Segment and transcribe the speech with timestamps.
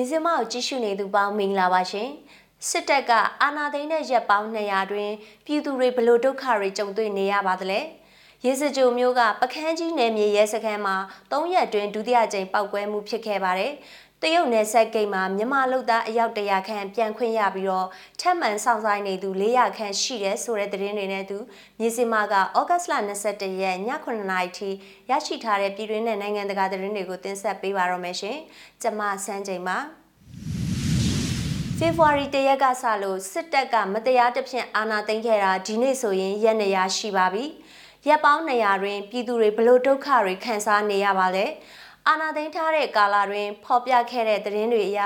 [0.00, 2.08] နေစမကိုကြည့်ရှုနေသူပေါင်းမင်္ဂလာပါရှင်
[2.68, 5.10] စစ်တပ်ကအာဏာသိမ်းတဲ့ရက်ပေါင်း200တွင်
[5.44, 7.80] ပြည်သူတွေဘလို့ဒုက္ခတွေကြုံတွေ့နေရပါသလဲ
[8.44, 10.96] ရေစကြိုမျိုးကပကန်းကြီးနယ်မြေရဲစခန်းမှာ
[11.30, 13.72] 3ရက်တွင်ဒုတိယကြိမ်ပောက်ကွဲမှုဖြစ်ခဲ့ပါတယ်
[14.24, 17.86] တရုတ်နယ်စပ်ဂိတ်မှာမြန်မာလူသားအယောက်100ခန့်ပြန်ခွင့်ရပြီးတော့
[18.20, 21.38] ထပ်မံဆောင်ဆိုင်နေသူ400ခန့်ရှိတယ်ဆိုတဲ့သတင်းတွေနဲ့သူ
[21.78, 22.94] မြေစင်မာကဩဂတ်လ
[23.28, 24.70] 21ရက်ည9:00နာရီထိ
[25.10, 28.36] ရရှိထားတဲ့ပြည်တွင်းနဲ့နိုင်ငံတကာသတင်းတွေကိုတင်ဆက်ပေးပါရမရှင်။
[28.82, 29.78] ကျွန်မစန်းချိန်ပါ။
[31.78, 37.44] ဖေဖော်ဝါရီတရက်ကစလို့စစ်တပ်ကမတရားတဖြင့်အာဏာသိမ်းခဲ့တာဒီနေ့ဆိုရင်ရက်နေရရှိပါပြီ။
[38.08, 41.46] ရက်ပေါင်း200တွင်ပြည်သူတွေဘလို့ဒုက္ခတွေခံစားနေရပါလဲ။
[42.08, 45.00] အာဏာသိမ်းထားတဲ့ကာလတွင်ဖော်ပြခဲ့တဲ့သတင်းတွေအရ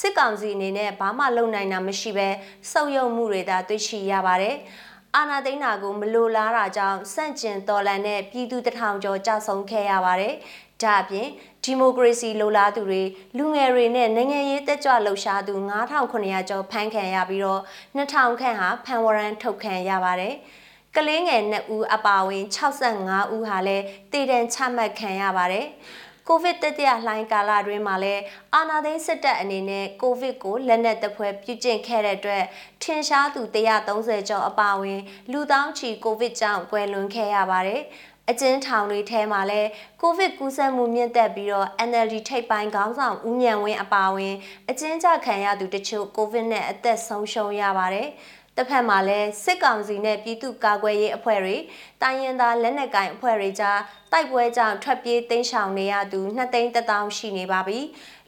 [0.00, 2.28] စစ်ကောင်စီအနေနဲ့ဘာမှလုပ်နိုင်တာမရှိဘဲ
[2.72, 4.56] စုပ်ယုပ်မှုတွေသာတွေ့ရှိရပါတယ်။
[5.16, 10.34] အာဏာသိမ်းတာကိုမလိုလားတာကြောင့်စန့်ကျင်တော်လှန်တဲ့ပြည်သူတထောင်ကျော်ကြဆုံးခဲ့ရပါတယ်။
[10.82, 11.28] ဒါအပြင်
[11.64, 13.02] ဒီမိုကရေစီလိုလားသူတွေ
[13.36, 17.62] လူငယ်တွေနဲ့နိုင်ငံရေးတက်ကြွလှုပ်ရှားသူ9900ကျော်ဖမ်းခံရပြီးတော့
[17.96, 20.34] 2000ခန့်ဟာဖမ်းဝရမ်းထုတ်ခံရပါတယ်။
[20.96, 25.66] ကလေးငယ်2ဦးအပါအဝင်65ဦးဟာလည်းတည်တံ့ချမှတ်ခံရပါတယ်။
[26.32, 28.22] ကိုဗစ်တတိယလှိုင်းကာလတွင်မှာလည်း
[28.54, 32.44] အာဏာသိမ်းစစ်တပ်အနေနဲ့ကိုဗစ်ကိုလက်နက်တပွဲပြုကျင့်ခဲ့တဲ့အတွက်
[32.82, 33.42] ထင်ရှားသူ
[33.86, 35.00] 130ကျော်အပါအဝင်
[35.32, 37.82] လူတောင်းချီကိုဗစ်ကြောင့်ကွယ်လွန်ခဲ့ရပါတယ်။
[38.30, 39.68] အကျဉ်းထောင်တွေထဲမှာလည်း
[40.00, 44.34] ကိုဗစ်ကူးစက်မှုမြင့်တက်ပြီးတော့ NLD ထိပ်ပိုင်းခေါင်းဆောင်ဦးဉဏ်ဝင်းအပါအဝင်
[44.70, 48.08] အကျဉ်းချခံရသူတချို့ကိုဗစ်နဲ့အသက်ဆုံးရှုံးရပါတယ်။
[48.60, 51.56] တစ်ဖက်မှာလည်းစစ်ကောင်စီနဲ့ပြည်သူ့ကာကွယ်ရေးအဖွဲ့တွေ
[52.02, 53.80] တိုင်းရင်းသားလက်နက်ကိုင်အဖွဲ့တွေကြား
[54.12, 57.78] တိုက်ပွဲကြောင့်ထွက်ပြေးတိမ်းရှောင်နေရသူ2သိန်းတောင်ရှိနေပါပြီ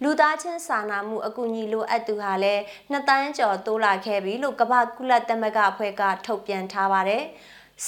[0.03, 7.25] လူသားချင်းစာနာမှုအကူအညီလိုအပ်သူဟာလည်း2တန်းကျော်တိုးလာခဲ့ပြီလို့ကမ္ဘာကုလသမဂ္ဂအဖွဲ့ကထုတ်ပြန်ထားပါတယ်။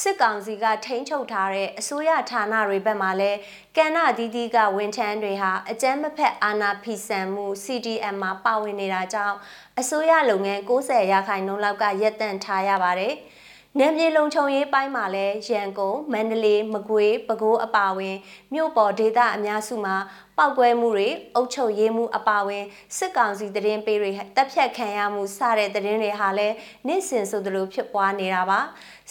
[0.01, 3.39] စစ်ကောင်စီကထိန်းချုပ်ထားတဲ့အစိုးရဌာနတွေဘက်မှလည်း
[3.77, 9.37] ကဏ္ဍအသီးသီးကဝန်ထမ်းတွေဟာအကြမ်းမဖက်အာဏာဖီဆန်မှု CDM မှာပါဝင်နေတာကြောင့်
[9.81, 13.15] အစိုးရလုပ်ငန်း90ရာခိုင်နှုန်းလောက်ကရပ်တန့်ထားရပါတယ်။
[13.81, 18.17] နယ်မြေလုံခြုံရေးပိုင်းမှာလည်းရန်ကုန်မန္တလေးမကွေးပဲခူးအပါအဝင်
[18.53, 19.97] မြို့ပေါ်ဒေသအများစုမှာ
[20.37, 22.65] ပောက်ကွဲမှုတွေအုပ်ချုပ်ရေးမှုအပါအဝင်
[22.97, 26.55] စစ်ကောင်စီတရင်ပေးတွေတပ်ဖြတ်ခံရမှုစတဲ့တရင်တွေဟာလည်း
[26.87, 28.61] နေ့စဉ်ဆိုသလိုဖြစ်ပွားနေတာပါ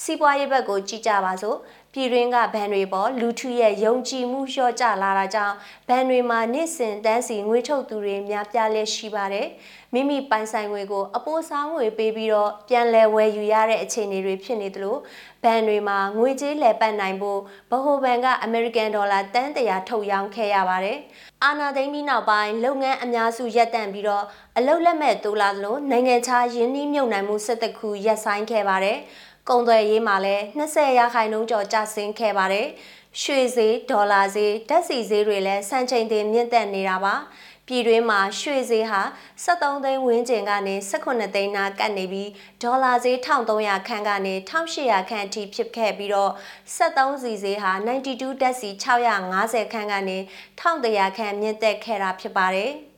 [0.01, 1.57] စီးပွားရေးဘက်ကိုကြည့်ကြပါစို့
[1.95, 5.55] ပြည်တွင်းကဘဏ်တွေပေါ်လူထုရဲ့ယုံကြည်မှုလျှော့ကျလာတာကြောင့်
[5.87, 9.47] ဘဏ်တွေမှာနေ့စဉ်တန်းစီငွေထုတ်သူတွေများပြားလျက်ရှိပါတယ်။
[9.93, 14.95] မိမိပိုင်ဆိုင်ငွေကိုအပိုးစားငွေပေးပြီးတော့ပြန်လည်ဝယ်ယူရတဲ့အခြေအနေတွေဖြစ်နေသလို
[15.43, 17.39] ဘဏ်တွေမှာငွေကြေးလည်ပတ်နိုင်ဖို့
[17.71, 20.97] ဗဟိုဘဏ်ကအမေရိကန်ဒေါ်လာတန်းတရာထုတ်ရောင်းခဲ့ရပါတယ်။
[21.43, 24.25] အာနာသိန်းပြီးနောက်ပိုင်းလုပ်ငန်းအများစုရပ်တန့်ပြီးတော့
[24.57, 28.99] အလုတ်လက်မဲ့တိုးလာသလိုနိုင်ငံခြားယင်းနှီးမြှုပ်နှံမှုစစ်တခုရပ်ဆိုင်းခဲ့ပါတယ်။
[29.49, 32.67] ကုန်သွယ်ရေးမှာလည်း20ရာခိုင်နှုန်းကျော်ကျဆင်းခဲ့ပါတယ်။
[33.21, 37.15] ရွှေဈေးဒေါ်လာဈေးဓာတ်ဆီဈေးတွေလည်းစံချိန်တင်မြင့်တက်နေတာပါ။
[37.67, 39.01] ပြည်တွင်းမှာရွှေဈေးဟာ
[39.45, 42.29] 73သိန်းဝန်းကျင်ကနေ18သိန်းနာကတ်နေပြီး
[42.63, 46.31] ဒေါ်လာဈေး1300ခန့်ကနေ1800ခန့်အထိဖြစ်ခဲ့ပြီးတော့
[46.77, 50.17] 73စီဈေးဟာ92ဓာတ်ဆီ650ခန့်ကနေ
[50.59, 52.73] 1100ခန့်မြင့်တက်ခဲ့တာဖြစ်ပါတယ်။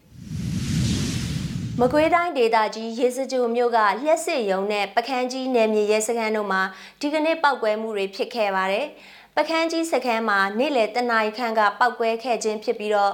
[1.81, 6.61] မကွေးတိုင်းဒေသကြီးရေစကြိုမြို့ကလျှက်စစ်ရုံနဲ့ပကန်းကြီးနယ်မြေရဲစခန်းတို့မှာ
[7.01, 8.85] ဒီကနေ့ပောက်ကွဲမှုတွေဖြစ်ခဲ့ပါတယ်။
[9.35, 13.13] ပကန်းကြီးစခန်းမှာနေ့လယ်တနာရီခန့်ကပောက်ကွဲခဲ့ခြင်းဖြစ်ပြီးတော့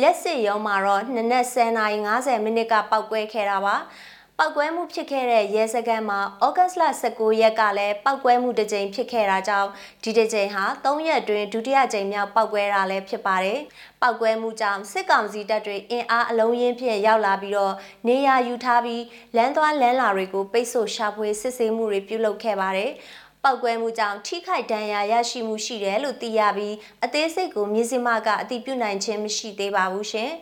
[0.00, 3.76] လက်စစ်ရုံမှာတော့နနက်10:50မိနစ်ကပောက်ကွဲခဲ့တာပါ။
[4.42, 9.70] ပောက်ကွဲမှုဖြစ်ခဲ့တဲ့ရဲစခန်းမှာဩဂတ်လ19ရက်ကလည်းပောက်ကွဲမှုတစ်ကြိမ်ဖြစ်ခဲ့တာကြောင့်
[10.02, 13.60] ဒီတစ်ကြိမ်ဟာ3ရက်အတွင်းဒုတိယကြိမ်မြောက်ပောက်ကွဲတာလည်းဖြစ်ပါတယ်။
[14.00, 17.74] ပောက်ကွဲမှုကြောင့်စစ်ကောင်စီတပ်တွေအင်အားအလုံးရင်းဖြင့်ရောက်လာပြီးတော့
[18.08, 19.04] နေရာယူထားပြီး
[19.36, 22.90] လမ်းသွားလမ်းလာတွေကိုပိတ်ဆို့ရှာဖွေစစ်ဆေးမှုတွေပြုလုပ်ခဲ့ပါတယ်။
[23.44, 26.74] ပောက်ကွဲမှုကြောင့်ထိခိုက်ဒဏ်ရာရရှိမှုရှိတယ်လို့သိရပြီး
[27.04, 30.30] အသေးစိတ်ကိုမြစည်းမကအတိပြုနိုင်ခြင်းမရှိသေးပါဘူးရှင်။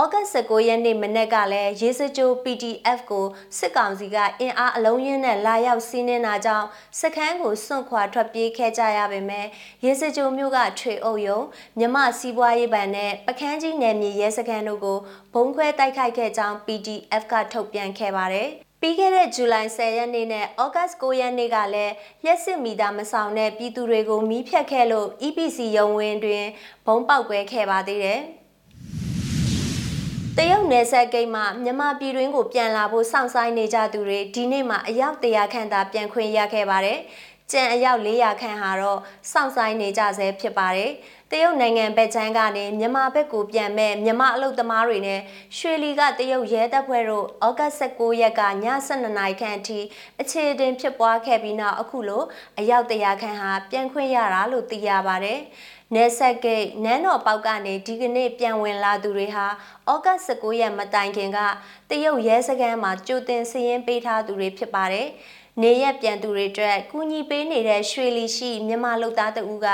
[0.00, 3.26] ဩဂတ်19ရက်နေ့မနေ့ကလည်းရေစကြို PDF ကို
[3.58, 6.66] စစ်ကောင်စီကအင်အားအလုံးရင်းနဲ့လာရောက်စီးနင်းတာကြောင့်
[7.00, 9.46] စခန်းကိုစွန့်ခွာထွက်ပြေးခဲ့ကြရပေမဲ့
[9.84, 11.40] ရေစကြိုမြို့ကထွေအုပ်ယုံ
[11.78, 14.98] မြမစီးပွားရေးဘဏ်နဲ့ပကန်းကြီးနယ်မြေရဲစခန်းတို့ကို
[15.34, 18.48] ဘုံခွဲတိုက်ခိုက်ခဲ့ကြောင်း PDF ကထုတ်ပြန်ခဲ့ပါတယ်
[18.80, 21.94] ပြီးခဲ့တဲ့ဇူလိုင်10ရက်နေ့နဲ့ဩဂတ်9ရက်နေ့ကလည်း
[22.24, 26.46] ရက်စစ်မီတာမဆောင်တဲ့ပြည်သူတွေကိုမီးဖြတ်ခဲ့လို့ EPC ရုံဝင်တွင်
[26.86, 28.22] ဘုံပေါက်ကွဲခဲ့ပါသေးတယ်။
[30.42, 36.98] တရုတ်နယ်စပ်ဂိတ်မှမြန်မာပြည်တွင်းကိုပြန်လာဖို့စောင့်ဆိုင်းနေကြသူတွေဒီနေ့မှအယောက်100ခန့်သာပြန်ခွင့်ရခဲ့ပါတယ်။
[37.52, 39.00] ကျန်အယောက်400ခန့်ဟာတော့
[39.32, 40.90] စောင့်ဆိုင်းနေကြဆဲဖြစ်ပါတယ်။
[41.30, 45.20] တရုတ်နိုင်ငံဘက်ချမ်းကနေမြန်မာဘက်ကိုပြန်မဲ့မြန်မာအလုပ်သမားတွေနဲ့
[45.58, 48.48] ရွှေလီကတရုတ်ရဲတပ်ဖွဲ့တို့ဩဂတ်16ရက်ကည
[48.88, 49.80] 12နာရီခန့်အထိ
[50.20, 52.22] အခြေအတင်ဖြစ်ပွားခဲ့ပြီးနောက်အခုလို
[52.58, 55.40] အယောက်100ခန့်ဟာပြန်ခွင့်ရတာလို့သိရပါတယ်။
[55.94, 59.46] နေဆက်ဂိတ်နန်းတော်ပေါက်ကနေဒီကနေ့ပြန်ဝင်လာသူတွေဟာ
[59.90, 61.38] ဩဂတ်19ရက်မတိုင်ခင်က
[61.90, 65.08] တရုတ်ရဲစခန်းမှာကြိုတင်စည်ရင်ပေးထားသူတွေဖြစ်ပါတယ်။
[65.62, 69.66] နေရက်ပြန်သူတွေအတွက်ကူညီပေးနေတဲ့ရွှေလီရှိမြန်မာလူသားတဦးက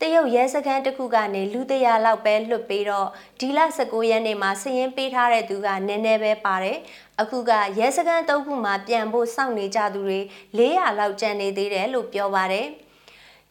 [0.00, 3.08] တရုတ်ရဲစခန်းတစ်ခုကနေလူတရာလောက်ပဲလွတ်ပေးတော့
[3.40, 6.78] ဒီလ19ရက်နေ့မှာစည်ရင်ပေးထားတဲ့သူကနည်းနည်းပဲပါတယ်။
[7.20, 10.20] အခုကရဲစခန်းတုပ်ခုမှာပြန်ဖို့စောင့်နေကြသူတွေ
[10.58, 12.68] 400လောက်ကျန်နေသေးတယ်လို့ပြောပါတယ်။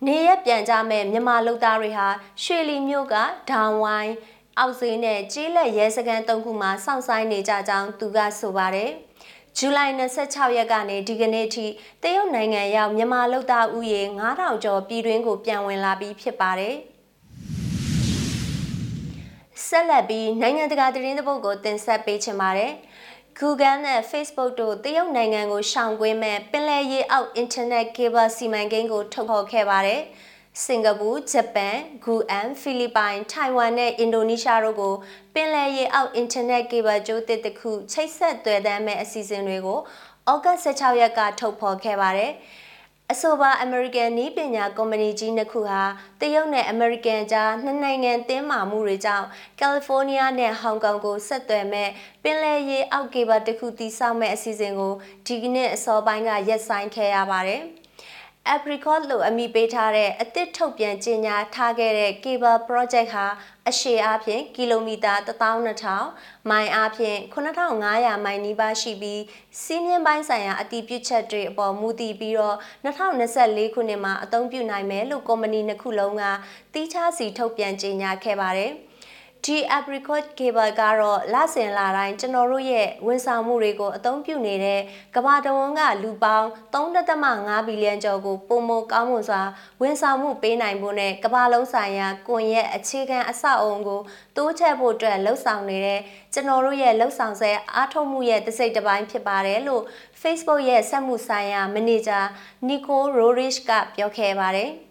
[0.07, 2.07] နေရပြန်ကြမဲ့မြန်မာလူသားတွေဟာ
[2.43, 3.15] ရွှေလီမြို့က
[3.49, 4.13] ဒေါန်ဝိုင်း
[4.57, 8.89] အောက်စေးနဲ့ကျေးလက်ရဲစခန်း၃ခုမှာစောင့်ဆိုင်နေကြကြောင်းသူကဆိုပါတယ်။
[9.57, 11.65] ဇူလိုင်26ရက်ကနေဒီကနေ့ထိ
[12.03, 16.75] တရုတ်နိုင်ငံရောက်မြန်မာလူသားဦးရေ9000ကျော်ပြည်တွင်းကိုပြန်ဝင်လာပြီးဖြစ်ပါတယ်။
[19.67, 22.71] ဆက်လက်ပြီးနိုင်ငံတကာသတင်းသဘုတ်ကိုတင်ဆက်ပေးချင်ပါတယ်။
[23.44, 30.01] Google နဲ့ Facebook တို့တရုတ်နိုင်ငံကိုရှောင်ကွင်းမဲ့ပင်လယ်ရေအောက် Internet Cable စီမံကိန်းကိုထုတ်ဖော်ခဲ့ပါတယ်။
[30.63, 34.95] စင်ကာပူ၊ဂျပန်၊ဂူအမ်၊ဖိလစ်ပိုင်၊ထိုင်ဝမ်နဲ့အင်ဒိုနီးရှားတို့ကို
[35.33, 39.80] ပင်လယ်ရေအောက် Internet Cable ကြိုးတစ်တစ်ခုချိတ်ဆက်သွယ်တမ်းမဲ့အစီအစဉ်တွေကို
[40.31, 42.31] ဩဂတ်16ရက်ကထုတ်ဖော်ခဲ့ပါတယ်။
[43.13, 45.81] အဆိုပါ American နည်းပညာကုမ္ပဏီကြီးနှစ်ခုဟာ
[46.21, 49.27] တရုတ်နဲ့ American ကြားနှစ်နိုင်ငံတင်းမာမှုတွေကြောင့်
[49.59, 51.89] California နဲ့ Hong Kong ကိုဆက်သွယ်မဲ့
[52.23, 54.94] ပင်လယ်ရေအောက်ကေဘတစ်ခုတည်ဆောက်မဲ့အစီအစဉ်ကို
[55.27, 57.63] ဒီကနေ့အစောပိုင်းကရပ်ဆိုင်းခဲ့ရပါတယ်။
[58.55, 63.27] Apricot လို့အမည်ပေးထားတဲ့အသစ်ထုတ်ပြန်ကြေညာထားခဲ့တဲ့ Cable Project ဟာ
[63.69, 69.21] အရှည်အားဖြင့်ကီလိုမီတာ12000မိုင်အားဖြင့်9500မိုင်နီးပါးရှိပြီး
[69.61, 76.23] စီးမြင့်ပိုင်းဆိုင်ရာအတည်ပြုချက်တွေအပေါ်မူတည်ပြီးတော့2024ခုနှစ်မှာအသုံးပြုနိုင်မယ်လို့ကုမ္ပဏီနှစ်ခုလုံးက
[76.73, 78.73] တီးခြားစီထုတ်ပြန်ကြေညာခဲ့ပါတယ်။
[79.45, 84.81] ဒီ apricot cable ကတော့လစဉ်လာတိုင်းကျွန်တော်တို့ရဲ့ဝန်ဆောင်မှုတွေကိုအသုံးပြုနေတဲ့
[85.15, 89.41] ကမ္ဘာတဝန်းကလူပေါင်း3.5ဘီလီယံကျော်ကိုပုံမကောင်းမွန်စွာ
[89.81, 94.01] ဝန်ဆောင်မှုပေးနိုင်ဖို့နဲ့ကမ္ဘာလုံးဆိုင်ရာကွန်ရက်အခြေခံအဆောက်အအုံကို
[94.38, 96.00] တိုးချဲ့ဖို့အတွက်လှုံ့ဆော်နေတဲ့
[96.33, 99.83] ကျွန်တော်တို့ရဲ့လှုံ့ဆော်ဆဲအားထုတ်မှုရဲ့တစ်စိတ်တစ်ပိုင်းဖြစ်ပါတယ်လို့
[100.21, 102.21] Facebook ရဲ့စက်မှုဆိုင်ရာမန်နေဂျာ
[102.68, 104.71] နီကိုရိုရစ်ကပြောခဲ့ပါတယ်။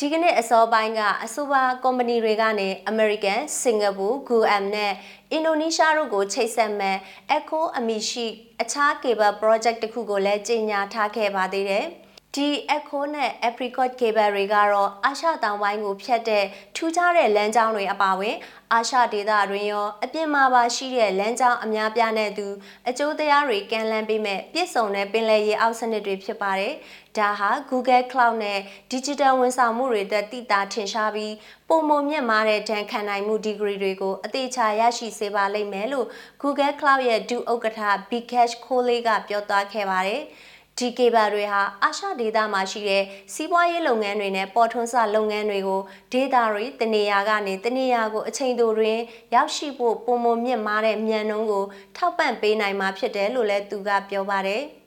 [0.00, 4.92] ဒီကနေ့အစောပိုင်းကအဆိုပါကုမ္ပဏီတွေကနေ American, Singapore, Guam နဲ့
[5.36, 6.96] Indonesia တို့ကိုချိတ်ဆက်မဲ့
[7.36, 8.26] Echo အမည်ရှိ
[8.62, 11.86] အခြား cable project တစ်ခုကိုလည်းကြေညာထားခဲ့ပါသေးတယ်။
[12.38, 16.44] ဒီ Echo နဲ့ Apricot cable တွေကတော့အာရှတောင်ပိုင်းကိုဖြတ်တဲ့
[16.76, 18.36] ထူးခြားတဲ့လမ်းကြောင်းတွေအပါအဝင်
[18.72, 22.46] အာရှဒေသတွင်ရောအပြင်မှာပါရှိတဲ့လမ်းကြောင်းအများပြားနဲ့သူ
[22.88, 26.74] အကျိုးတရားတွေကန်လန်းပေးမဲ့ပြည့်စုံတဲ့ပင်လယ်ရေအောက်စနစ်တွေဖြစ်ပါတယ်။
[27.18, 28.58] ဒါဟာ Google Cloud နဲ့
[28.92, 31.34] Digital ဝန်ဆောင်မှုတွေအတွက်တည်တာထင်ရှားပြီး
[31.68, 36.06] ပုံမမြင့်မားတဲ့ဒဏ်ခံနိုင်မှု degree တွေကိုအသေးချာရရှိစေပါလိမ့်မယ်လို့
[36.42, 40.22] Google Cloud ရဲ့ဒုဥက္ကဋ္ဌ Bikash Kohli ကပြောသွားခဲ့ပါတယ်။
[40.78, 43.02] ဒီကေဘာတွေဟာအာရှဒေသမှာရှိတဲ့
[43.34, 45.80] စီးပွားရေးလုပ်ငန်းတွေနဲ့ပေါ်ထွန်းစလုပ်ငန်းတွေကို
[46.12, 48.98] ဒေတာတွေတနေရာကနေတနေရာကိုအချိန်တိုတွင်
[49.34, 51.64] ရောက်ရှိဖို့ပုံမမြင့်မားတဲ့မြန်နှုန်းကို
[51.96, 54.64] ထောက်ပံ့ပေးနိုင်မှာဖြစ်တယ်လို့လည်းသူကပြောပါတယ်။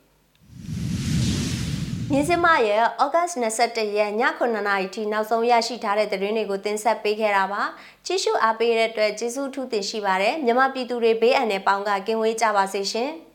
[2.11, 7.63] မြင်းစမရဲ့ဩဂတ်21ရက်ည9:00နာရီထိနောက်ဆုံးရရှိထားတဲ့သတင်းတွေကိုတင်ဆက်ပေးခဲ့တာပါ
[8.05, 13.11] ကြည့်ရှုအားပေးတဲ့အတွက်ကျေးဇူးထူးတင်ရှိပါတယ်မြမပြည်သူတွေဘေးအန္တရာယ်ပေါင်းကကင်းဝေးကြပါစေရှင်။